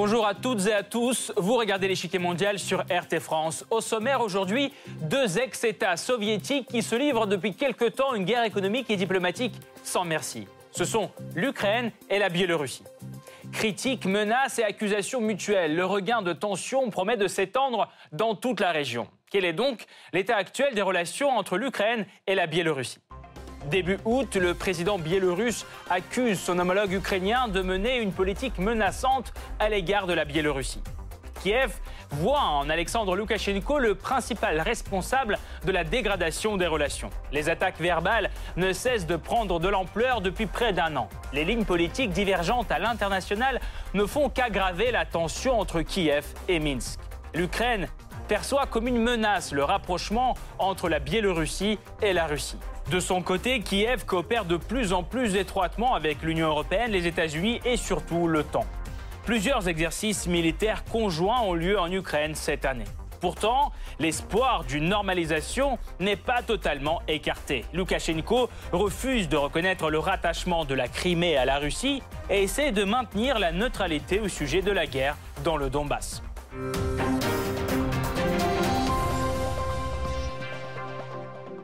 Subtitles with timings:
[0.00, 3.64] Bonjour à toutes et à tous, vous regardez l'échiquier mondial sur RT France.
[3.68, 8.88] Au sommaire aujourd'hui, deux ex-États soviétiques qui se livrent depuis quelque temps une guerre économique
[8.90, 10.46] et diplomatique sans merci.
[10.70, 12.84] Ce sont l'Ukraine et la Biélorussie.
[13.52, 18.70] Critiques, menaces et accusations mutuelles, le regain de tension promet de s'étendre dans toute la
[18.70, 19.08] région.
[19.30, 23.00] Quel est donc l'état actuel des relations entre l'Ukraine et la Biélorussie?
[23.66, 29.68] Début août, le président biélorusse accuse son homologue ukrainien de mener une politique menaçante à
[29.68, 30.82] l'égard de la Biélorussie.
[31.42, 31.72] Kiev
[32.10, 37.10] voit en Alexandre Loukachenko le principal responsable de la dégradation des relations.
[37.32, 41.08] Les attaques verbales ne cessent de prendre de l'ampleur depuis près d'un an.
[41.32, 43.60] Les lignes politiques divergentes à l'international
[43.94, 46.98] ne font qu'aggraver la tension entre Kiev et Minsk.
[47.34, 47.88] L'Ukraine
[48.26, 52.58] perçoit comme une menace le rapprochement entre la Biélorussie et la Russie.
[52.90, 57.60] De son côté, Kiev coopère de plus en plus étroitement avec l'Union européenne, les États-Unis
[57.64, 58.64] et surtout l'OTAN.
[59.28, 62.86] Plusieurs exercices militaires conjoints ont lieu en Ukraine cette année.
[63.20, 67.66] Pourtant, l'espoir d'une normalisation n'est pas totalement écarté.
[67.74, 72.84] Loukachenko refuse de reconnaître le rattachement de la Crimée à la Russie et essaie de
[72.84, 76.22] maintenir la neutralité au sujet de la guerre dans le Donbass.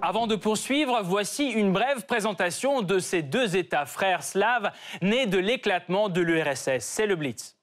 [0.07, 5.39] Avant de poursuivre, voici une brève présentation de ces deux États frères slaves nés de
[5.39, 6.81] l'éclatement de l'URSS.
[6.81, 7.57] C'est le Blitz.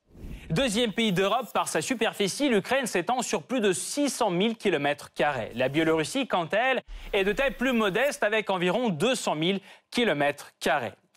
[0.50, 5.12] Deuxième pays d'Europe par sa superficie, l'Ukraine s'étend sur plus de 600 000 km.
[5.54, 6.82] La Biélorussie, quant à elle,
[7.14, 9.60] est de taille plus modeste avec environ 200 000
[9.92, 10.52] km.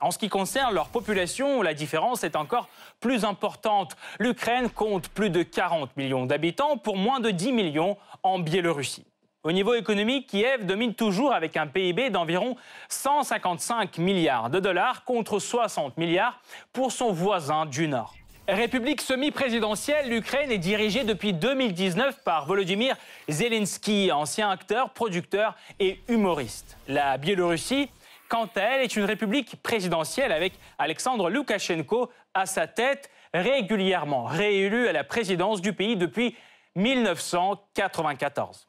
[0.02, 2.68] En ce qui concerne leur population, la différence est encore
[3.00, 3.96] plus importante.
[4.18, 9.06] L'Ukraine compte plus de 40 millions d'habitants pour moins de 10 millions en Biélorussie.
[9.44, 12.56] Au niveau économique, Kiev domine toujours avec un PIB d'environ
[12.88, 16.40] 155 milliards de dollars contre 60 milliards
[16.72, 18.14] pour son voisin du Nord.
[18.48, 22.96] République semi-présidentielle, l'Ukraine est dirigée depuis 2019 par Volodymyr
[23.28, 26.78] Zelensky, ancien acteur, producteur et humoriste.
[26.88, 27.90] La Biélorussie,
[28.30, 34.88] quant à elle, est une république présidentielle avec Alexandre Loukachenko à sa tête, régulièrement réélu
[34.88, 36.34] à la présidence du pays depuis
[36.76, 38.68] 1994.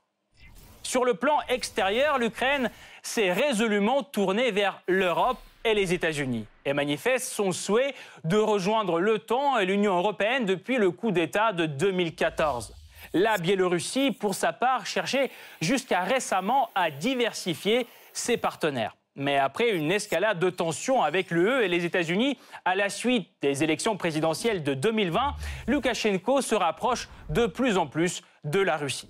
[0.85, 2.69] Sur le plan extérieur, l'Ukraine
[3.01, 9.57] s'est résolument tournée vers l'Europe et les États-Unis et manifeste son souhait de rejoindre l'OTAN
[9.57, 12.75] et l'Union européenne depuis le coup d'État de 2014.
[13.13, 18.96] La Biélorussie, pour sa part, cherchait jusqu'à récemment à diversifier ses partenaires.
[19.16, 23.63] Mais après une escalade de tensions avec l'UE et les États-Unis, à la suite des
[23.63, 25.34] élections présidentielles de 2020,
[25.66, 29.09] Loukachenko se rapproche de plus en plus de la Russie.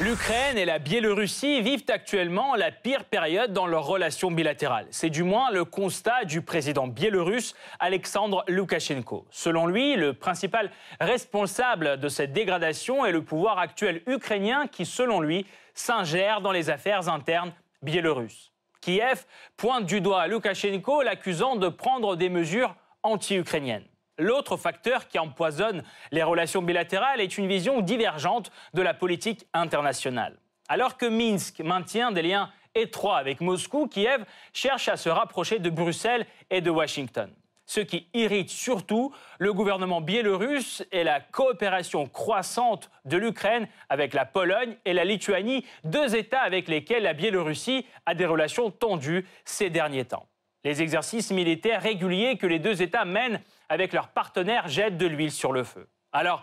[0.00, 4.86] L'Ukraine et la Biélorussie vivent actuellement la pire période dans leurs relations bilatérales.
[4.92, 9.26] C'est du moins le constat du président biélorusse Alexandre Loukachenko.
[9.32, 10.70] Selon lui, le principal
[11.00, 16.70] responsable de cette dégradation est le pouvoir actuel ukrainien qui, selon lui, s'ingère dans les
[16.70, 18.52] affaires internes biélorusses.
[18.80, 19.24] Kiev
[19.56, 23.82] pointe du doigt Loukachenko, l'accusant de prendre des mesures anti-ukrainiennes.
[24.18, 30.36] L'autre facteur qui empoisonne les relations bilatérales est une vision divergente de la politique internationale.
[30.68, 35.70] Alors que Minsk maintient des liens étroits avec Moscou, Kiev cherche à se rapprocher de
[35.70, 37.32] Bruxelles et de Washington.
[37.64, 44.24] Ce qui irrite surtout le gouvernement biélorusse est la coopération croissante de l'Ukraine avec la
[44.24, 49.70] Pologne et la Lituanie, deux États avec lesquels la Biélorussie a des relations tendues ces
[49.70, 50.26] derniers temps.
[50.64, 55.32] Les exercices militaires réguliers que les deux États mènent avec leurs partenaires jettent de l'huile
[55.32, 55.88] sur le feu.
[56.12, 56.42] Alors,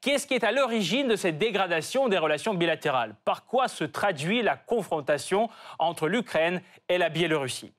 [0.00, 3.14] qu'est-ce qui est à l'origine de cette dégradation des relations bilatérales?
[3.24, 5.48] Par quoi se traduit la confrontation
[5.78, 7.72] entre l'Ukraine et la Biélorussie?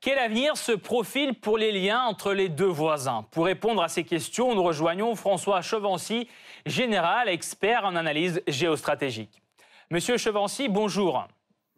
[0.00, 3.26] Quel avenir se profile pour les liens entre les deux voisins?
[3.30, 6.28] Pour répondre à ces questions, nous rejoignons François Chevancy,
[6.66, 9.42] général expert en analyse géostratégique.
[9.90, 11.26] Monsieur Chevancy, bonjour.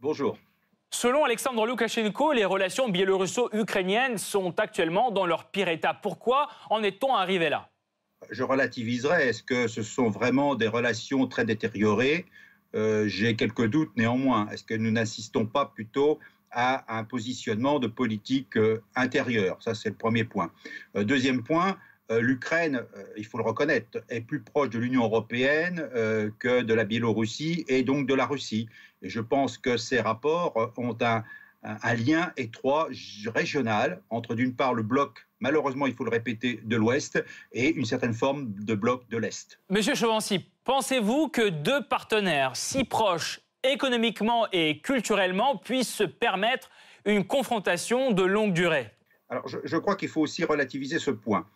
[0.00, 0.36] Bonjour.
[0.90, 5.93] Selon Alexandre Loukachenko, les relations biélorusso-ukrainiennes sont actuellement dans leur pire état.
[5.94, 7.69] Pourquoi en est-on arrivé là?
[8.31, 9.29] Je relativiserai.
[9.29, 12.26] Est-ce que ce sont vraiment des relations très détériorées?
[12.75, 14.49] Euh, J'ai quelques doutes néanmoins.
[14.50, 16.19] Est-ce que nous n'assistons pas plutôt
[16.50, 19.58] à un positionnement de politique euh, intérieure?
[19.61, 20.50] Ça, c'est le premier point.
[20.96, 21.76] Euh, deuxième point,
[22.10, 26.75] l'Ukraine, euh, il faut le reconnaître, est plus proche de l'Union européenne euh, que de
[26.75, 28.69] la Biélorussie et donc de la Russie.
[29.02, 31.25] Et je pense que ces rapports ont un,
[31.94, 32.88] lien étroit
[33.26, 37.22] régional entre d'une part le bloc malheureusement, il faut le répéter, de l'Ouest
[37.52, 39.61] et une certaine forme de bloc de l'Est.
[39.70, 46.70] Monsieur Chauvency, pensez-vous que deux partenaires si proches économiquement et culturellement puissent se permettre
[47.04, 48.90] une confrontation de longue durée?
[49.31, 51.46] Alors, je, crois qu'il faut aussi relativiser ce point.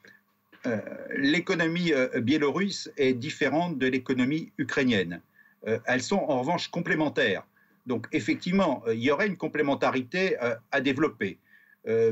[0.67, 0.79] Euh,
[1.17, 5.21] l'économie euh, biélorusse est différente de l'économie ukrainienne.
[5.67, 7.45] Euh, elles sont en revanche complémentaires.
[7.87, 10.37] Donc effectivement, il y aurait une complémentarité
[10.71, 11.39] à développer.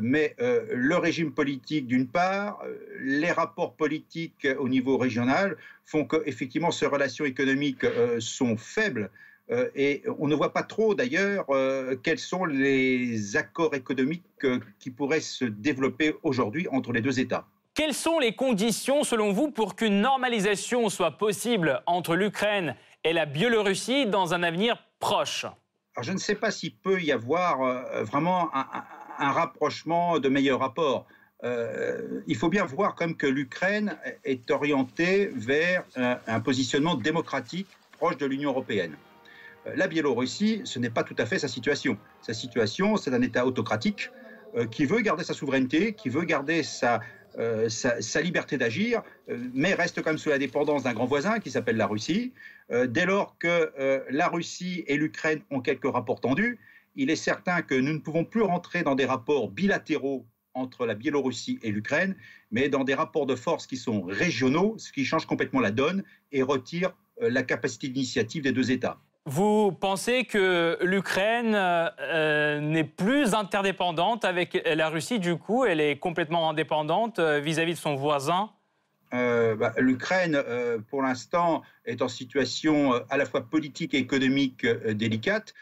[0.02, 2.60] mais le régime politique, d'une part,
[3.00, 7.86] les rapports politiques au niveau régional font qu'effectivement, ces relations économiques
[8.18, 9.10] sont faibles.
[9.76, 11.46] et on ne voit pas trop d'ailleurs
[12.02, 14.44] quels sont les accords économiques
[14.80, 17.46] qui pourraient se développer aujourd'hui entre les deux États.
[17.80, 23.24] Quelles sont les conditions, selon vous, pour qu'une normalisation soit possible entre l'Ukraine et la
[23.24, 25.46] Biélorussie dans un avenir proche?
[26.02, 31.06] Je ne sais pas s'il peut y avoir euh, vraiment un, rapprochement de meilleurs rapports.
[31.42, 37.68] Euh, il faut bien voir comme que l'Ukraine est orientée vers euh, un positionnement démocratique
[37.92, 38.94] proche de l'Union européenne.
[39.74, 41.96] La Biélorussie, ce n'est pas tout à fait sa situation.
[42.20, 44.10] Sa situation, c'est un État autocratique
[44.72, 46.98] qui veut garder sa souveraineté, qui veut garder sa,
[47.38, 51.38] euh, sa, liberté d'agir, euh, mais reste quand même sous la dépendance d'un grand voisin
[51.38, 52.32] qui s'appelle la Russie.
[52.72, 53.72] Euh, dès lors que
[54.10, 56.58] la Russie et l'Ukraine ont quelques rapports tendus,
[56.96, 60.94] il est certain que nous ne pouvons plus rentrer dans des rapports bilatéraux entre la
[60.94, 62.16] Biélorussie et l'Ukraine,
[62.50, 66.02] mais dans des rapports de force qui sont régionaux, ce qui change complètement la donne
[66.32, 68.98] et retire la capacité d'initiative des deux États.
[69.26, 75.98] Vous pensez que l'Ukraine euh, n'est plus interdépendante avec la Russie, du coup, elle est
[75.98, 78.50] complètement indépendante euh, vis-à-vis de son voisin?
[79.12, 80.42] Euh, bah, L'Ukraine,
[80.88, 85.52] pour l'instant, est en situation à la fois politique et économique délicate.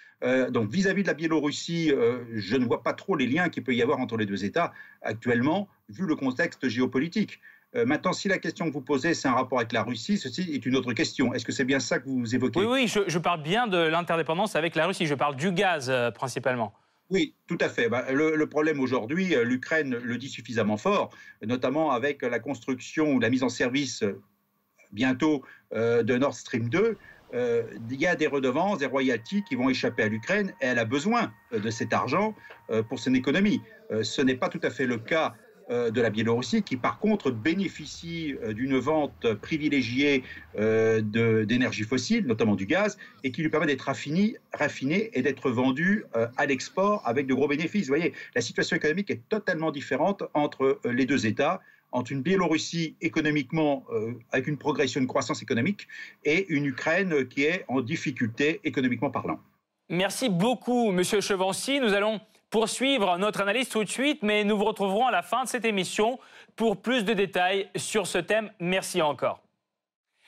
[0.50, 1.92] donc, vis-à-vis -vis de la Biélorussie,
[2.34, 4.72] je ne vois pas trop les liens qu'il peut y avoir entre les deux États
[5.02, 7.40] actuellement, vu le contexte géopolitique.
[7.76, 10.50] Euh, maintenant, si la question que vous posez, c'est un rapport avec la Russie, ceci
[10.52, 11.34] est une autre question.
[11.34, 12.60] Est-ce que c'est bien ça que vous évoquez?
[12.60, 15.06] Oui, oui, je, parle bien de l'interdépendance avec la Russie.
[15.06, 16.72] Je parle du gaz euh, principalement.
[17.10, 17.88] Oui, tout à fait.
[17.88, 21.10] Bah, le, problème aujourd'hui, euh, l'Ukraine le dit suffisamment fort,
[21.42, 24.04] notamment avec la construction ou la mise en service
[24.92, 25.42] bientôt
[25.74, 26.96] de Nord Stream 2.
[27.34, 30.86] il y a des redevances, des royalties qui vont échapper à l'Ukraine et elle a
[30.86, 32.34] besoin de cet argent
[32.88, 33.60] pour son économie.
[34.02, 35.34] ce n'est pas tout à fait le cas
[35.70, 40.22] de la Biélorussie, qui par contre bénéficie euh, d'une vente privilégiée
[40.58, 41.00] euh,
[41.44, 46.04] d'énergie fossile, notamment du gaz, et qui lui permet d'être raffiné, raffiné et d'être vendu
[46.36, 47.86] à l'export avec de gros bénéfices.
[47.86, 51.60] Vous voyez, la situation économique est totalement différente entre les deux États
[51.90, 53.86] entre une Biélorussie économiquement
[54.30, 55.88] avec une progression, une croissance économique,
[56.24, 59.40] et une Ukraine qui est en difficulté économiquement parlant.
[59.88, 61.80] Merci beaucoup, Monsieur Chevancy.
[61.80, 65.44] Nous allons poursuivre notre analyse tout de suite, mais nous vous retrouverons à la fin
[65.44, 66.18] de cette émission
[66.56, 68.50] pour plus de détails sur ce thème.
[68.60, 69.40] Merci encore.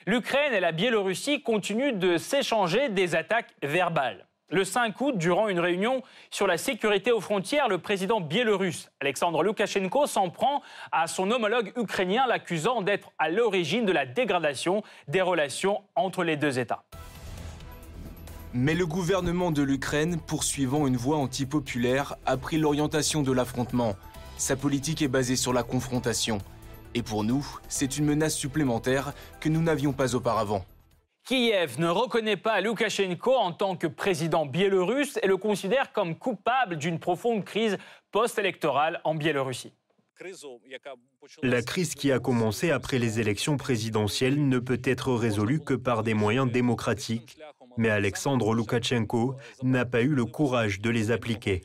[0.06, 4.26] L'Ukraine et la Biélorussie continuent de s'échanger des attaques verbales.
[4.52, 9.44] Le 5 août, durant une réunion sur la sécurité aux frontières, le président biélorusse Alexandre
[9.44, 15.22] Loukachenko s'en prend à son homologue ukrainien, l'accusant d'être à l'origine de la dégradation des
[15.22, 16.82] relations entre les deux États.
[18.52, 23.94] Mais le gouvernement de l'Ukraine, poursuivant une voie antipopulaire, a pris l'orientation de l'affrontement.
[24.38, 26.38] Sa politique est basée sur la confrontation.
[26.96, 30.64] Et pour nous, c'est une menace supplémentaire que nous n'avions pas auparavant.
[31.24, 36.76] Kiev ne reconnaît pas Loukachenko en tant que président biélorusse et le considère comme coupable
[36.76, 37.78] d'une profonde crise
[38.10, 39.72] post-électorale en Biélorussie.
[41.42, 46.02] La crise qui a commencé après les élections présidentielles ne peut être résolue que par
[46.02, 47.38] des moyens démocratiques,
[47.76, 51.62] mais Alexandre Loukachenko n'a pas eu le courage de les appliquer.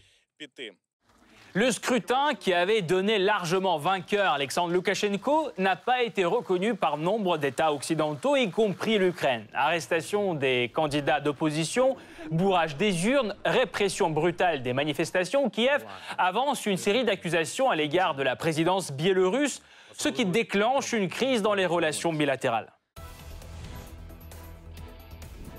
[1.57, 7.37] Le scrutin qui avait donné largement vainqueur Alexandre Loukachenko n'a pas été reconnu par nombre
[7.37, 9.45] d'États occidentaux, y compris l'Ukraine.
[9.53, 11.95] Arrestation des candidats d'opposition,
[12.29, 15.85] bourrage des urnes, répression brutale des manifestations, Kiev
[16.17, 19.61] avance une série d'accusations à l'égard de la présidence biélorusse,
[19.93, 22.73] ce qui déclenche une crise dans les relations bilatérales.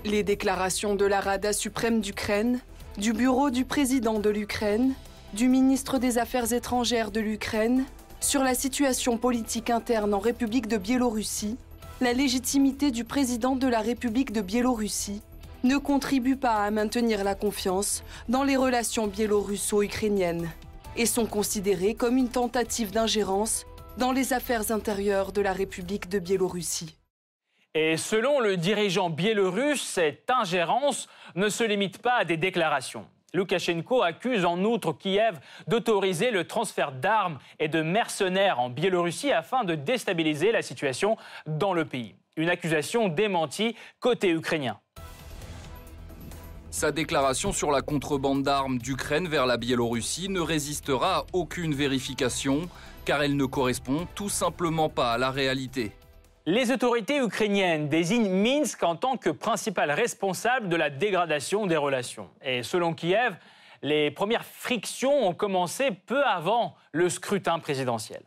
[0.05, 2.59] Les déclarations de la Rada suprême d'Ukraine,
[2.99, 4.93] du bureau du président de l'Ukraine,
[5.33, 7.85] du ministre des Affaires étrangères de l'Ukraine
[8.19, 11.57] sur la situation politique interne en République de Biélorussie,
[12.01, 15.21] la légitimité du président de la République de Biélorussie
[15.63, 20.49] ne contribue pas à maintenir la confiance dans les relations biélorusso-ukrainiennes
[20.95, 23.65] et sont considérées comme une tentative d'ingérence
[23.97, 26.95] dans les affaires intérieures de la République de Biélorussie.
[27.73, 33.05] Et selon le dirigeant biélorusse, cette ingérence ne se limite pas à des déclarations.
[33.33, 39.63] Loukachenko accuse en outre Kiev d'autoriser le transfert d'armes et de mercenaires en Biélorussie afin
[39.63, 42.15] de déstabiliser la situation dans le pays.
[42.37, 44.79] Une accusation démentie côté ukrainien.
[46.71, 52.69] Sa déclaration sur la contrebande d'armes d'Ukraine vers la Biélorussie ne résistera à aucune vérification
[53.03, 55.96] car elle ne correspond tout simplement pas à la réalité.
[56.49, 62.29] Les autorités ukrainiennes désignent Minsk en tant que principal responsable de la dégradation des relations.
[62.41, 63.35] Et selon Kiev,
[63.81, 68.21] les premières frictions ont commencé peu avant le scrutin présidentiel.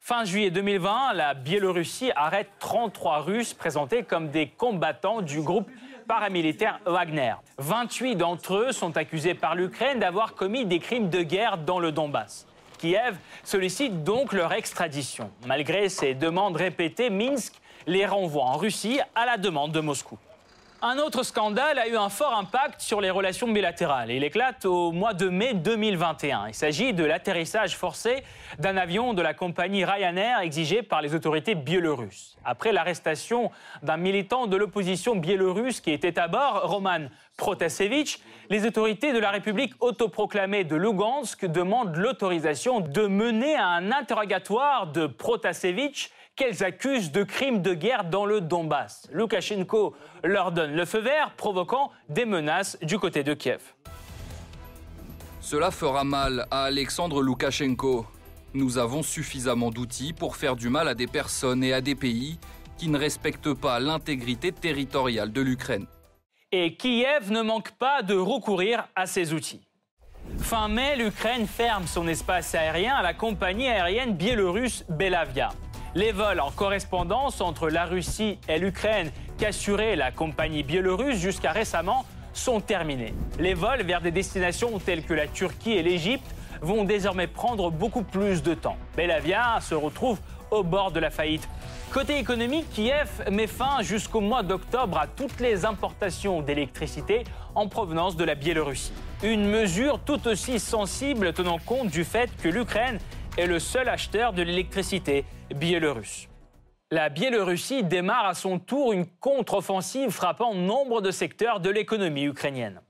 [0.00, 5.70] Fin juillet 2020, la Biélorussie arrête 33 Russes présentés comme des combattants du groupe
[6.06, 7.36] paramilitaire Wagner.
[7.56, 11.90] 28 d'entre eux sont accusés par l'Ukraine d'avoir commis des crimes de guerre dans le
[11.90, 12.46] Donbass.
[12.78, 15.30] Kiev sollicite donc leur extradition.
[15.46, 17.54] Malgré ces demandes répétées, Minsk
[17.86, 20.18] les renvoie en Russie à la demande de Moscou.
[20.82, 24.10] Un autre scandale a eu un fort impact sur les relations bilatérales.
[24.10, 26.48] Il éclate au mois de mai 2021.
[26.48, 28.22] Il s'agit de l'atterrissage forcé
[28.58, 32.36] d'un avion de la compagnie Ryanair exigé par les autorités biélorusses.
[32.44, 33.50] Après l'arrestation
[33.82, 37.06] d'un militant de l'opposition biélorusse qui était à bord, Roman
[37.38, 44.88] Protasevich, les autorités de la République autoproclamée de Lugansk demandent l'autorisation de mener un interrogatoire
[44.88, 49.08] de Protasevich qu'elles accusent de crimes de guerre dans le Donbass.
[49.10, 53.62] Loukachenko leur donne le feu vert, provoquant des menaces du côté de Kiev.
[55.40, 58.06] Cela fera mal à Alexandre Loukachenko.
[58.52, 62.38] Nous avons suffisamment d'outils pour faire du mal à des personnes et à des pays
[62.76, 65.86] qui ne respectent pas l'intégrité territoriale de l'Ukraine.
[66.52, 69.66] Et Kiev ne manque pas de recourir à ces outils.
[70.38, 75.50] Fin mai, l'Ukraine ferme son espace aérien à la compagnie aérienne biélorusse Belavia.
[75.96, 82.04] Les vols en correspondance entre la Russie et l'Ukraine qu'assurait la compagnie biélorusse jusqu'à récemment
[82.34, 83.14] sont terminés.
[83.38, 88.02] Les vols vers des destinations telles que la Turquie et l'Égypte vont désormais prendre beaucoup
[88.02, 88.76] plus de temps.
[88.94, 90.18] Belavia se retrouve
[90.50, 91.48] au bord de la faillite.
[91.90, 97.24] Côté économique, Kiev met fin jusqu'au mois d'octobre à toutes les importations d'électricité
[97.54, 98.92] en provenance de la Biélorussie.
[99.22, 102.98] Une mesure tout aussi sensible tenant compte du fait que l'Ukraine
[103.36, 105.24] est le seul acheteur de l'électricité
[105.54, 106.28] biélorusse.
[106.92, 112.80] La Biélorussie démarre à son tour une contre-offensive frappant nombre de secteurs de l'économie ukrainienne.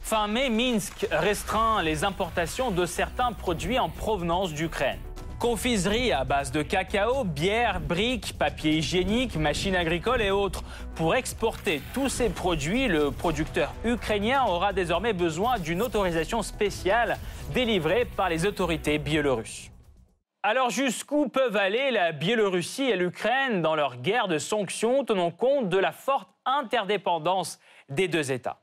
[0.00, 5.00] Fin mai, Minsk restreint les importations de certains produits en provenance d'Ukraine.
[5.40, 10.62] Confiserie à base de cacao, bière, briques, papier hygiénique, machines agricoles et autres.
[10.94, 17.18] Pour exporter tous ces produits, le producteur ukrainien aura désormais besoin d'une autorisation spéciale
[17.52, 19.70] délivrée par les autorités biélorusses.
[20.46, 25.70] Alors jusqu'où peuvent aller la Biélorussie et l'Ukraine dans leur guerre de sanctions tenant compte
[25.70, 27.58] de la forte interdépendance
[27.88, 28.58] des deux États?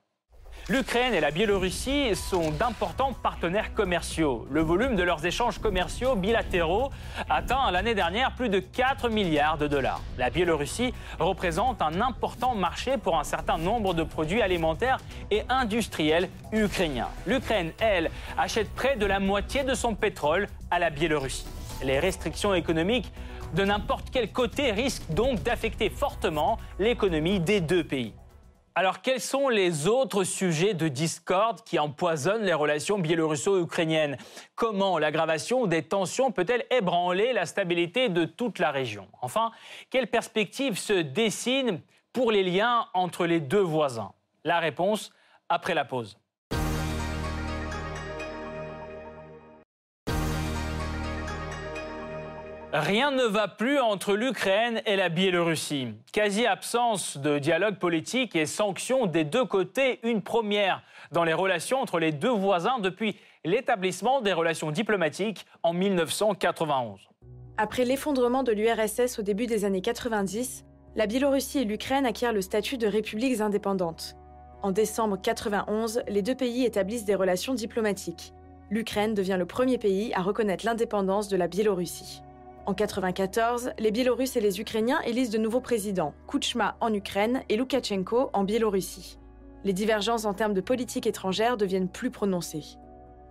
[0.69, 4.45] L'Ukraine et la Biélorussie sont d'importants partenaires commerciaux.
[4.51, 6.91] Le volume de leurs échanges commerciaux bilatéraux
[7.31, 10.01] atteint l'année dernière plus de 4 milliards de dollars.
[10.19, 14.99] La Biélorussie représente un important marché pour un certain nombre de produits alimentaires
[15.31, 17.09] et industriels ukrainiens.
[17.25, 21.47] L'Ukraine, elle, achète près de la moitié de son pétrole à la Biélorussie.
[21.83, 23.11] Les restrictions économiques
[23.55, 28.13] de n'importe quel côté risquent donc d'affecter fortement l'économie des deux pays.
[28.73, 34.17] Alors quels sont les autres sujets de discorde qui empoisonnent les relations biélorusso-ukrainiennes?
[34.55, 39.07] Comment l'aggravation des tensions peut-elle ébranler la stabilité de toute la région?
[39.21, 39.51] Enfin,
[39.89, 41.81] quelles perspectives se dessinent
[42.13, 44.13] pour les liens entre les deux voisins?
[44.45, 45.11] La réponse
[45.49, 46.17] après la pause.
[52.73, 55.89] Rien ne va plus entre l'Ukraine et la Biélorussie.
[56.13, 61.81] Quasi absence de dialogue politique et sanctions des deux côtés, une première dans les relations
[61.81, 67.09] entre les deux voisins depuis l'établissement des relations diplomatiques en 1991.
[67.57, 70.63] Après l'effondrement de l'URSS au début des années 90,
[70.95, 74.15] la Biélorussie et l'Ukraine acquièrent le statut de républiques indépendantes.
[74.63, 78.31] En décembre 91, les deux pays établissent des relations diplomatiques.
[78.69, 82.21] L'Ukraine devient le premier pays à reconnaître l'indépendance de la Biélorussie.
[82.67, 87.57] En 1994, les Biélorusses et les Ukrainiens élisent de nouveaux présidents, Kouchma en Ukraine et
[87.57, 89.17] Loukachenko en Biélorussie.
[89.63, 92.77] Les divergences en termes de politique étrangère deviennent plus prononcées.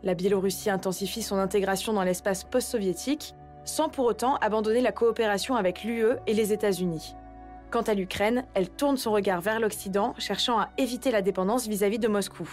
[0.03, 5.85] La Biélorussie intensifie son intégration dans l'espace post-soviétique, sans pour autant abandonner la coopération avec
[5.85, 7.15] l'UE et les États-Unis.
[7.71, 11.99] Quant à l'Ukraine, elle tourne son regard vers l'Occident, cherchant à éviter la dépendance vis-à-vis
[11.99, 12.49] -vis de Moscou.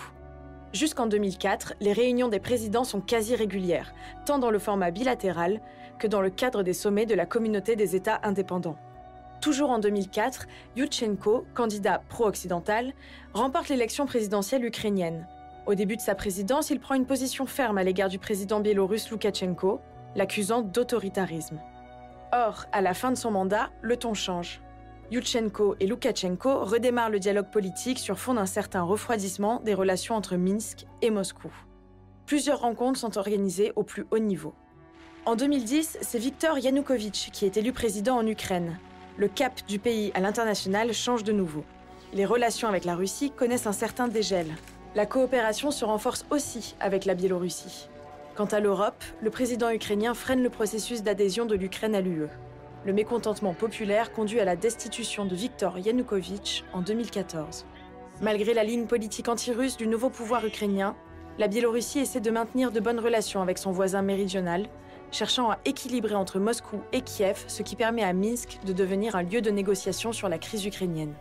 [0.73, 3.93] Jusqu'en 2004, les réunions des présidents sont quasi régulières,
[4.25, 5.61] tant dans le format bilatéral
[5.97, 8.77] que dans le cadre des sommets de la communauté des États indépendants.
[9.41, 12.93] Toujours en 2004, Yushchenko, candidat pro-occidental,
[13.33, 15.27] remporte l'élection présidentielle ukrainienne.
[15.67, 19.11] Au début de sa présidence, il prend une position ferme à l'égard du président biélorusse
[19.11, 19.79] Loukachenko,
[20.15, 21.59] l'accusant d'autoritarisme.
[22.31, 24.61] Or, à la fin de son mandat, le ton change.
[25.11, 30.35] Yushchenko et Loukachenko redémarrent le dialogue politique sur fond d'un certain refroidissement des relations entre
[30.35, 31.51] Minsk et Moscou.
[32.25, 34.53] Plusieurs rencontres sont organisées au plus haut niveau.
[35.27, 38.79] En 2010, c'est Viktor Yanukovych qui est élu président en Ukraine.
[39.17, 41.65] Le cap du pays à l'international change de nouveau.
[42.13, 44.47] Les relations avec la Russie connaissent un certain dégel.
[44.95, 47.89] La coopération se renforce aussi avec la Biélorussie.
[48.37, 52.29] Quant à l'Europe, le président ukrainien freine le processus d'adhésion de l'Ukraine à l'UE.
[52.85, 57.65] Le mécontentement populaire conduit à la destitution de Viktor Yanukovych en 2014.
[58.21, 60.95] Malgré la ligne politique anti-russe du nouveau pouvoir ukrainien,
[61.37, 64.69] la Biélorussie essaie de maintenir de bonnes relations avec son voisin méridional,
[65.11, 69.23] cherchant à équilibrer entre Moscou et Kiev, ce qui permet à Minsk de devenir un
[69.23, 71.13] lieu de négociation sur la crise ukrainienne.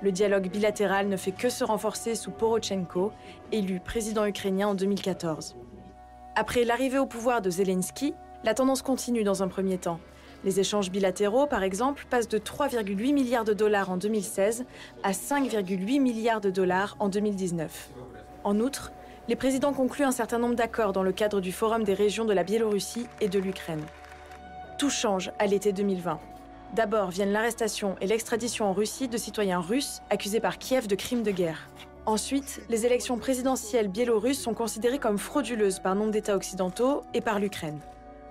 [0.00, 3.10] Le dialogue bilatéral ne fait que se renforcer sous Porochenko,
[3.50, 5.56] élu président ukrainien en 2014.
[6.36, 9.98] Après l'arrivée au pouvoir de Zelensky, la tendance continue dans un premier temps.
[10.44, 14.66] Les échanges bilatéraux, par exemple, passent de 3,8 milliards de dollars en 2016
[15.02, 17.90] à 5,8 milliards de dollars en 2019.
[18.44, 18.92] En outre,
[19.28, 22.32] les présidents concluent un certain nombre d'accords dans le cadre du Forum des régions de
[22.32, 23.84] la Biélorussie et de l'Ukraine.
[24.78, 26.18] Tout change à l'été 2020.
[26.74, 31.22] D'abord viennent l'arrestation et l'extradition en Russie de citoyens russes accusés par Kiev de crimes
[31.22, 31.68] de guerre.
[32.06, 37.38] Ensuite, les élections présidentielles biélorusses sont considérées comme frauduleuses par nombre d'États occidentaux et par
[37.38, 37.80] l'Ukraine.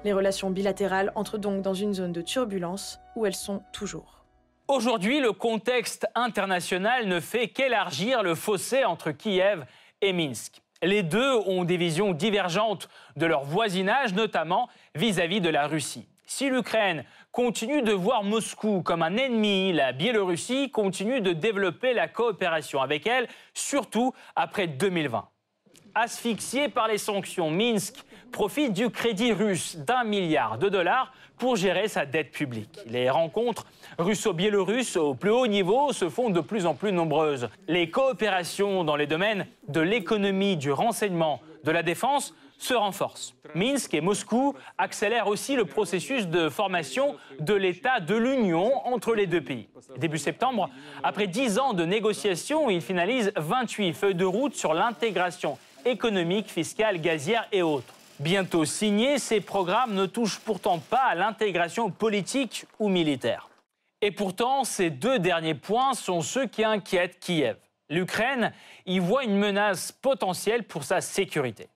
[0.03, 4.25] Les relations bilatérales entrent donc dans une zone de turbulence où elles sont toujours.
[4.67, 9.63] Aujourd'hui, le contexte international ne fait qu'élargir le fossé entre Kiev
[10.01, 10.61] et Minsk.
[10.83, 16.07] Les deux ont des visions divergentes de leur voisinage, notamment vis-à-vis de la Russie.
[16.27, 22.07] Si l'Ukraine continue de voir Moscou comme un ennemi, la Biélorussie continue de développer la
[22.07, 25.27] coopération avec elle, surtout après 2020.
[25.99, 27.95] Asphyxié par les sanctions, Minsk
[28.31, 32.81] profite du crédit russe d'un milliard de dollars pour gérer sa dette publique.
[32.85, 33.65] Les rencontres
[33.97, 37.49] russo-biélorusses au plus haut niveau se font de plus en plus nombreuses.
[37.67, 43.33] Les coopérations dans les domaines de l'économie, du renseignement, de la défense se renforcent.
[43.55, 49.25] Minsk et Moscou accélèrent aussi le processus de formation de l'État de l'Union entre les
[49.25, 49.67] deux pays.
[49.97, 50.69] Début septembre,
[51.03, 55.57] après dix ans de négociations, ils finalisent 28 feuilles de route sur l'intégration
[55.91, 57.93] économique, fiscale, gazière et autres.
[58.19, 63.49] Bientôt signés, ces programmes ne touchent pourtant pas à l'intégration politique ou militaire.
[64.01, 67.57] Et pourtant, ces deux derniers points sont ceux qui inquiètent Kiev.
[67.89, 68.51] L'Ukraine
[68.85, 71.67] y voit une menace potentielle pour sa sécurité.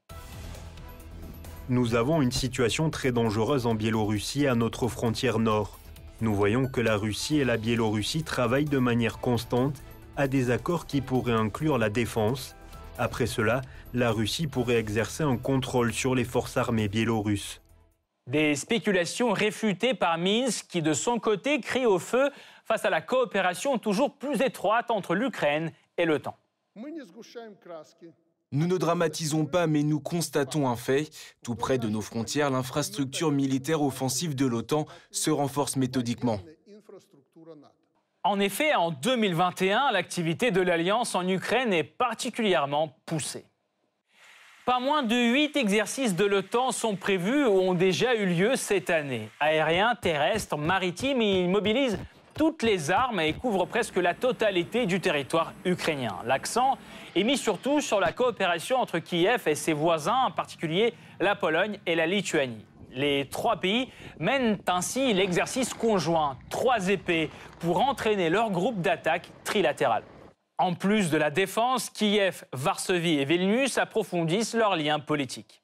[1.69, 5.80] Nous avons une situation très dangereuse en Biélorussie à notre frontière nord.
[6.19, 9.82] Nous voyons que la Russie et la Biélorussie travaillent de manière constante
[10.17, 12.56] à des accords qui pourraient inclure la défense,
[13.02, 13.62] après cela,
[13.96, 17.60] la Russie pourrait exercer un contrôle sur les forces armées biélorusses.
[18.28, 22.30] Des spéculations réfutées par Minsk qui, de son côté, crie au feu
[22.64, 26.38] face à la coopération toujours plus étroite entre l'Ukraine et l'OTAN.
[28.52, 31.10] Nous ne dramatisons pas, mais nous constatons un fait.
[31.44, 36.40] Tout près de nos frontières, l'infrastructure militaire offensive de l'OTAN se renforce méthodiquement.
[38.23, 43.45] En effet, en 2021, l'activité de l'Alliance en Ukraine est particulièrement poussée.
[44.63, 48.91] Pas moins de huit exercices de l'OTAN sont prévus ou ont déjà eu lieu cette
[48.91, 49.29] année.
[49.39, 51.97] Aériens, terrestres, maritimes, ils mobilisent
[52.36, 56.15] toutes les armes et couvrent presque la totalité du territoire ukrainien.
[56.23, 56.77] L'accent
[57.15, 61.79] est mis surtout sur la coopération entre Kiev et ses voisins, en particulier la Pologne
[61.88, 62.65] et la Lituanie.
[62.93, 70.04] Les trois pays mènent ainsi l'exercice conjoint, trois épées, pour entraîner leur groupe d'attaque trilatéral.
[70.58, 75.63] En plus de la défense, Kiev, Varsovie et Vilnius approfondissent leurs liens politiques.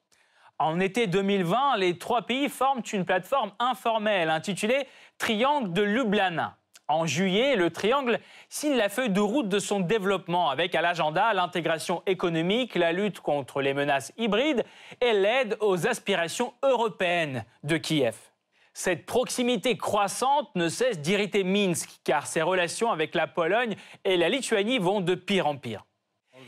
[0.58, 6.57] En été 2020, les trois pays forment une plateforme informelle intitulée Triangle de Ljubljana.
[6.90, 11.34] En juillet, le triangle signe la feuille de route de son développement avec à l'agenda
[11.34, 14.64] l'intégration économique, la lutte contre les menaces hybrides
[15.02, 18.16] et l'aide aux aspirations européennes de Kiev.
[18.72, 24.30] Cette proximité croissante ne cesse d'irriter Minsk car ses relations avec la Pologne et la
[24.30, 25.84] Lituanie vont de pire en pire.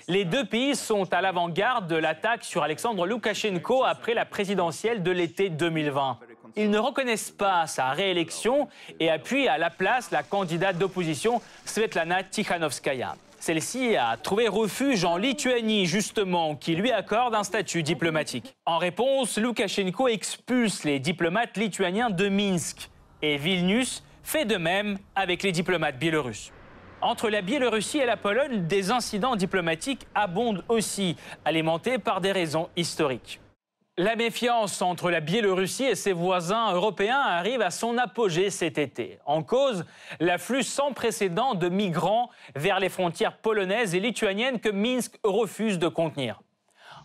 [0.09, 5.11] Les deux pays sont à l'avant-garde de l'attaque sur Alexandre Loukachenko après la présidentielle de
[5.11, 6.19] l'été 2020.
[6.57, 12.23] Ils ne reconnaissent pas sa réélection et appuient à la place la candidate d'opposition Svetlana
[12.23, 13.17] Tikhanovskaya.
[13.39, 18.55] Celle-ci a trouvé refuge en Lituanie, justement, qui lui accorde un statut diplomatique.
[18.67, 22.91] En réponse, Loukachenko expulse les diplomates lituaniens de Minsk
[23.23, 26.53] et Vilnius fait de même avec les diplomates biélorusses.
[27.01, 32.69] Entre la Biélorussie et la Pologne, des incidents diplomatiques abondent aussi, alimentés par des raisons
[32.77, 33.41] historiques.
[34.03, 39.19] La méfiance entre la Biélorussie et ses voisins européens arrive à son apogée cet été.
[39.27, 39.85] En cause,
[40.21, 45.87] l'afflux sans précédent de migrants vers les frontières polonaises et lituaniennes que Minsk refuse de
[45.89, 46.41] contenir.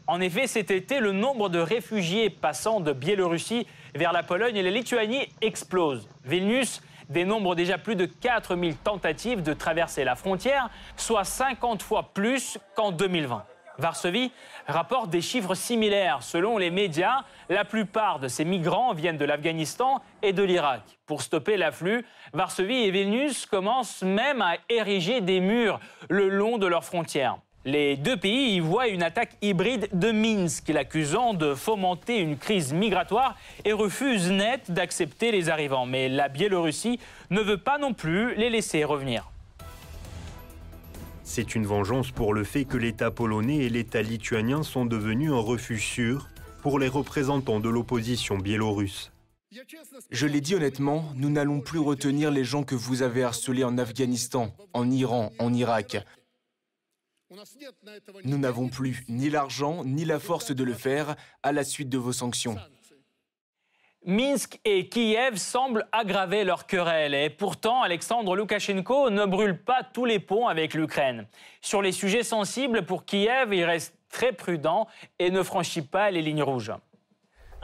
[0.07, 4.63] En effet, cet été, le nombre de réfugiés passant de Biélorussie vers la Pologne et
[4.63, 6.07] la Lituanie explose.
[6.23, 12.57] Vilnius dénombre déjà plus de 4000 tentatives de traverser la frontière, soit 50 fois plus
[12.73, 13.43] qu'en 2020.
[13.77, 14.31] Varsovie
[14.67, 16.23] rapporte des chiffres similaires.
[16.23, 20.81] Selon les médias, la plupart de ces migrants viennent de l'Afghanistan et de l'Irak.
[21.05, 26.67] Pour stopper l'afflux, Varsovie et Vilnius commencent même à ériger des murs le long de
[26.67, 27.37] leurs frontières.
[27.67, 32.73] Les deux pays y voient une attaque hybride de Minsk, l'accusant de fomenter une crise
[32.73, 33.35] migratoire
[33.65, 35.87] et refuse net d'accepter les arrivants.
[35.87, 36.99] Mais la Biélorussie
[37.31, 39.31] ne veut pas non plus les laisser revenir.
[41.27, 45.39] C'est une vengeance pour le fait que l'État polonais et l'État lituanien sont devenus un
[45.39, 46.29] refuge sûr
[46.61, 49.11] pour les représentants de l'opposition biélorusse.
[50.11, 53.77] Je l'ai dit honnêtement, nous n'allons plus retenir les gens que vous avez harcelés en
[53.79, 55.97] Afghanistan, en Iran, en Irak.
[58.23, 61.97] Nous n'avons plus ni l'argent ni la force de le faire à la suite de
[61.97, 62.55] vos sanctions.
[64.07, 70.05] Minsk et Kiev semblent aggraver leur querelle et pourtant Alexandre Loukachenko ne brûle pas tous
[70.05, 71.25] les ponts avec l'Ukraine.
[71.59, 74.87] Sur les sujets sensibles pour Kiev, il reste très prudent
[75.17, 76.71] et ne franchit pas les lignes rouges.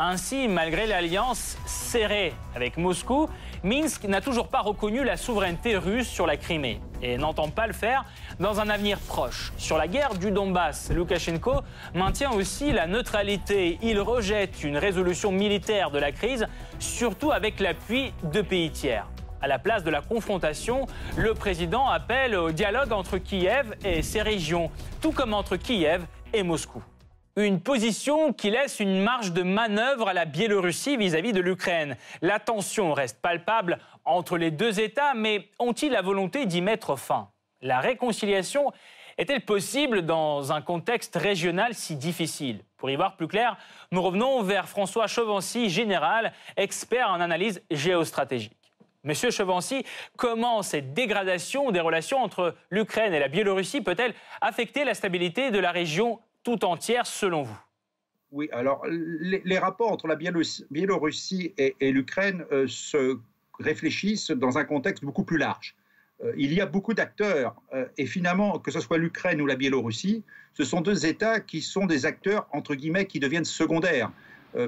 [0.04, 3.30] Ainsi, malgré l'alliance serrée avec Moscou,
[3.64, 7.74] Minsk n'a toujours pas reconnu la souveraineté russe sur la Crimée et n'entend pas le
[7.74, 8.04] faire
[8.40, 9.54] dans un avenir proche.
[9.58, 11.62] Sur la guerre du Donbass, Loukachenko
[11.94, 13.78] maintient aussi la neutralité.
[13.84, 16.48] Il rejette une résolution militaire de la crise,
[16.80, 19.06] surtout avec l'appui de pays tiers.
[19.40, 24.24] À la place de la confrontation, le président appelle au dialogue entre Kiev et ses
[24.24, 26.82] régions, tout comme entre Kiev et Moscou.
[27.38, 31.96] Une position qui laisse une marge de manœuvre à la Biélorussie vis-à-vis de l'Ukraine.
[32.22, 37.30] La tension reste palpable entre les deux États, mais ont-ils la volonté d'y mettre fin?
[37.62, 38.74] La réconciliation
[39.17, 42.65] est-elle possible dans un contexte régional si difficile?
[42.76, 43.56] Pour y voir plus clair,
[43.94, 48.58] nous revenons vers François Chevancy, général, expert en analyse géostratégique.
[49.06, 49.86] Monsieur Chevancy,
[50.17, 55.60] comment cette dégradation des relations entre l'Ukraine et la Biélorussie peut-elle affecter la stabilité de
[55.60, 57.60] la région tout entière selon vous
[58.32, 63.17] Oui, alors les, rapports entre la Biélorussie et, l'Ukraine euh, se
[63.60, 65.75] réfléchissent dans un contexte beaucoup plus large.
[66.23, 69.56] Euh, il y a beaucoup d'acteurs euh, et finalement, que ce soit l'Ukraine ou la
[69.56, 70.23] Biélorussie,
[70.54, 74.12] ce sont deux États qui sont des acteurs, entre guillemets, qui deviennent secondaires,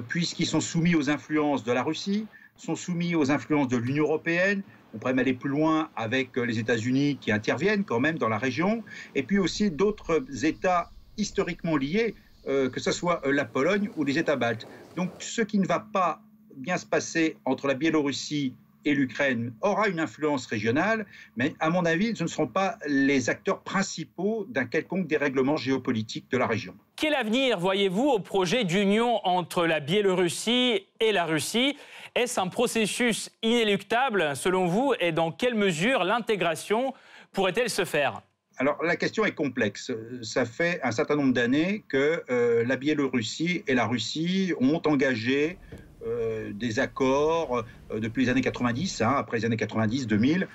[0.08, 4.62] puisqu'ils sont soumis aux influences de la Russie, sont soumis aux influences de l'Union européenne,
[4.94, 8.82] on pourrait aller plus loin avec les États-Unis qui interviennent quand même dans la région,
[9.14, 12.14] et puis aussi d'autres États historiquement liés,
[12.46, 14.66] euh, que ce soit euh, la Pologne ou les États baltes.
[14.96, 16.20] Donc ce qui ne va pas
[16.56, 21.84] bien se passer entre la Biélorussie et l'Ukraine aura une influence régionale, mais à mon
[21.84, 26.74] avis, ce ne seront pas les acteurs principaux d'un quelconque dérèglement géopolitique de la région.
[26.96, 31.76] Quel avenir voyez-vous au projet d'union entre la Biélorussie et la Russie?
[32.14, 34.94] Est-ce un processus inéluctable selon vous?
[35.00, 36.94] Et dans quelle mesure l'intégration
[37.32, 38.22] pourrait-elle se faire?
[38.56, 39.92] Alors la question est complexe.
[40.22, 45.58] Ça fait un certain nombre d'années que euh, la Biélorussie et la Russie ont engagé
[46.06, 50.46] euh, des accords euh, depuis les années 90, hein, après les années 90-2000,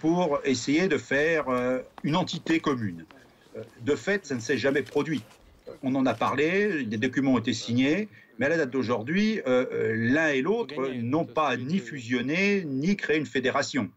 [0.00, 1.44] pour essayer de faire
[2.02, 3.04] une entité commune.
[3.82, 5.22] De fait, ça ne s'est jamais produit.
[5.82, 10.28] On en a parlé, des documents ont été signés, mais à la date d'aujourd'hui, l'un
[10.28, 13.90] et l'autre n'ont pas ni fusionné ni créé une fédération.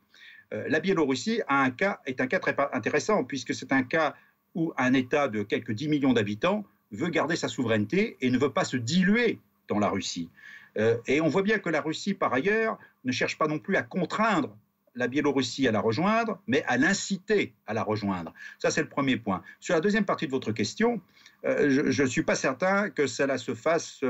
[0.54, 4.16] Euh, la Biélorussie est un cas très intéressant, puisque c'est un cas
[4.56, 8.52] où un État de quelques 10 millions d'habitants veut garder sa souveraineté et ne veut
[8.52, 10.30] pas se diluer dans la Russie.
[10.78, 13.78] Euh, et on voit bien que la Russie, par ailleurs, ne cherche pas non plus
[13.78, 14.56] à contraindre
[14.94, 18.34] la Biélorussie à la rejoindre, mais à l'inciter à la rejoindre.
[18.60, 19.42] Ça, c'est le premier point.
[19.62, 21.00] Sur la deuxième partie de votre question,
[21.46, 24.04] euh, je ne suis pas certain que cela se fasse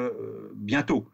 [0.56, 1.08] bientôt.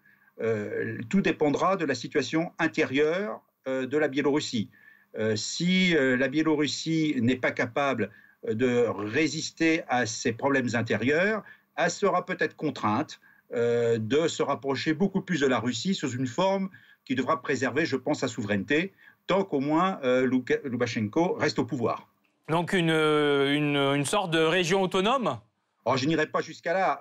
[1.09, 4.69] tout dépendra de la situation intérieure de la Biélorussie.
[5.17, 8.11] Euh, si euh, la Biélorussie n'est pas capable
[8.47, 11.43] euh, de résister à ses problèmes intérieurs,
[11.75, 16.69] elle sera peut-être contrainte de se rapprocher beaucoup plus de la Russie sous une forme
[17.05, 18.91] qui devra préserver, je pense, sa souveraineté,
[19.25, 22.09] tant qu'au moins Loukachenko reste au pouvoir.
[22.49, 25.39] Donc une, une, sorte de région autonome?
[25.85, 26.91] Oh, Je n'irai pas jusqu'à là.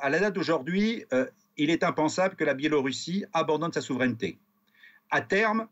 [0.00, 1.04] à la date d'aujourd'hui,
[1.58, 4.38] il est impensable que la Biélorussie abandonne sa souveraineté.
[5.10, 5.68] À terme,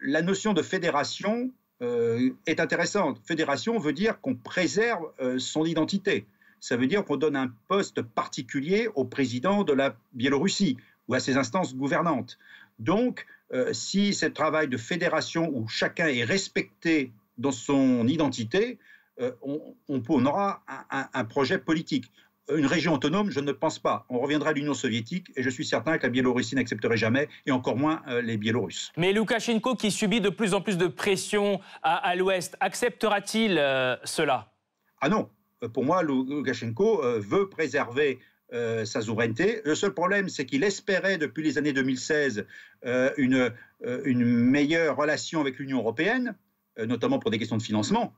[0.00, 3.20] la notion de fédération est intéressante.
[3.26, 6.26] Fédération veut dire qu'on préserve son identité.
[6.58, 11.20] Ça veut dire qu'on donne un poste particulier au président de la Biélorussie ou à
[11.20, 12.38] ses instances gouvernantes.
[12.78, 13.26] Donc,
[13.72, 18.78] si ce travail de fédération où chacun est respecté dans son identité,
[19.42, 22.10] on, aura un projet politique.
[22.54, 24.06] Une région autonome, je ne pense pas.
[24.08, 27.50] On reviendra à l'Union soviétique et je suis certain que la Biélorussie n'accepterait jamais, et
[27.50, 28.92] encore moins euh, les Biélorusses.
[28.96, 34.52] Mais Loukachenko, qui subit de plus en plus de pression à, l'Ouest, acceptera-t-il euh, cela?
[35.00, 35.28] Ah non.
[35.64, 38.20] Euh, pour moi, Loukachenko veut préserver
[38.84, 39.60] sa souveraineté.
[39.64, 42.46] Le seul problème, c'est qu'il espérait depuis les années 2016
[43.16, 43.52] une,
[44.04, 46.36] une meilleure relation avec l'Union européenne,
[46.78, 48.14] notamment pour des questions de financement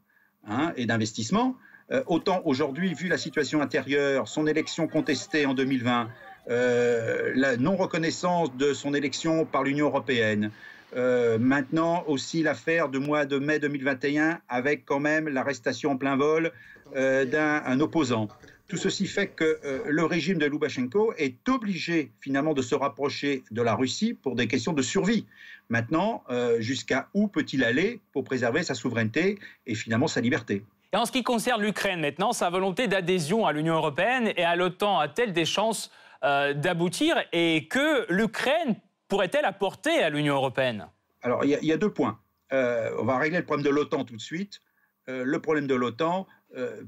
[0.46, 1.56] hein, et d'investissement.
[1.90, 6.08] Euh, autant aujourd'hui, vu la situation intérieure, son élection contestée en 2020,
[6.50, 10.50] euh, la non-reconnaissance de son élection par l'Union européenne,
[10.96, 16.16] euh, maintenant aussi l'affaire du mois de mai 2021 avec quand même l'arrestation en plein
[16.16, 16.52] vol
[16.94, 18.28] d'un opposant.
[18.66, 23.60] Tout ceci fait que le régime de Loubachenko est obligé finalement de se rapprocher de
[23.60, 25.26] la Russie pour des questions de survie.
[25.68, 26.24] Maintenant,
[26.60, 30.64] jusqu'à où peut-il aller pour préserver sa souveraineté et finalement sa liberté?
[30.92, 34.56] Et en ce qui concerne l'Ukraine maintenant, sa volonté d'adhésion à l'Union européenne et à
[34.56, 35.90] l'OTAN a-t-elle des chances
[36.24, 38.74] euh, d'aboutir Et que l'Ukraine
[39.06, 40.86] pourrait-elle apporter à l'Union européenne?
[41.20, 42.18] Alors, il y, a deux points.
[42.52, 44.62] Euh, on va régler le problème de l'OTAN tout de suite.
[45.10, 46.26] Euh, le problème de l'OTAN,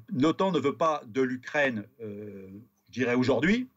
[0.09, 2.49] l'OTAN ne veut pas de l'Ukraine, je
[2.89, 3.69] dirais aujourd'hui,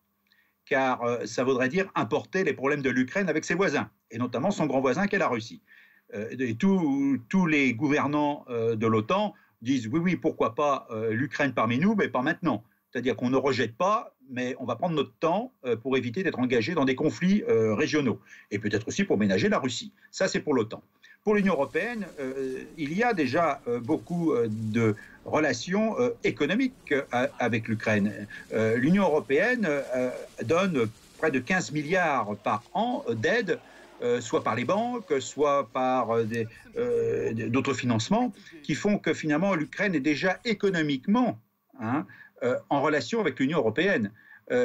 [0.66, 4.66] car ça voudrait dire importer les problèmes de l'Ukraine avec ses voisins, et notamment son
[4.66, 5.62] grand voisin qui est la Russie.
[6.14, 9.34] et tous les gouvernants de l'OTAN
[9.64, 12.64] disent oui, oui, pourquoi pas euh, l'Ukraine parmi nous, mais pas maintenant.
[12.92, 16.40] C'est-à-dire qu'on ne rejette pas, mais on va prendre notre temps euh, pour éviter d'être
[16.40, 18.20] engagé dans des conflits euh, régionaux.
[18.52, 19.92] Et peut-être aussi pour ménager la Russie.
[20.12, 20.84] Ça, c'est pour l'OTAN.
[21.24, 22.06] Pour l'Union européenne,
[22.78, 25.96] il y a déjà beaucoup de relations
[26.26, 26.94] économiques
[27.40, 28.28] avec l'Ukraine.
[28.52, 29.66] L'Union européenne
[30.44, 33.58] donne près de 15 milliards par an d'aide
[34.04, 36.26] euh, soit par les banques, soit par euh,
[36.76, 41.40] euh, d'autres financements, qui font que finalement l'Ukraine est déjà économiquement
[41.80, 42.06] hein,
[42.70, 44.12] en relation avec l'Union européenne.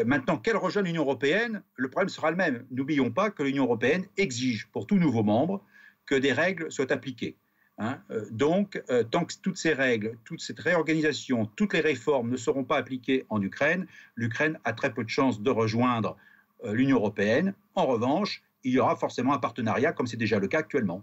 [0.05, 2.65] maintenant, qu'elle rejoigne l'Union européenne, le problème sera le même.
[2.73, 5.63] N'oublions pas que l'Union européenne exige pour tout nouveau membre
[6.05, 7.37] que des règles soient appliquées.
[7.81, 8.01] Hein.
[8.33, 12.77] donc, tant que toutes ces règles, toute cette réorganisation, toutes les réformes ne seront pas
[12.77, 16.17] appliquées en Ukraine, l'Ukraine a très peu de chances de rejoindre
[16.65, 17.55] l'Union européenne.
[17.77, 21.03] En revanche, il y aura forcément un partenariat, comme c'est déjà le cas actuellement.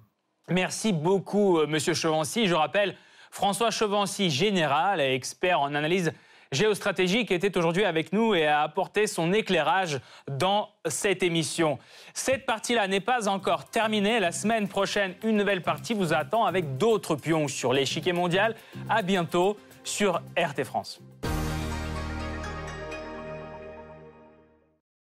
[0.50, 2.48] Merci beaucoup, euh, Monsieur Chevancy.
[2.48, 2.96] Je rappelle,
[3.32, 6.12] François Chevancy, général et expert en analyse
[6.52, 11.80] géostratégique, était aujourd'hui avec nous et a apporté son éclairage dans cette émission.
[12.14, 14.20] Cette partie-là n'est pas encore terminée.
[14.20, 18.56] La semaine prochaine, une nouvelle partie vous attend avec d'autres pions sur l'échiquier mondial.
[18.88, 21.02] À bientôt sur RT France.